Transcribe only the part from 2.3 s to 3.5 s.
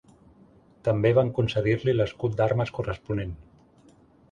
d'armes corresponent.